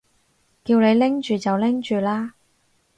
[0.03, 0.05] 叫你
[0.95, 2.33] 拎住就拎住啦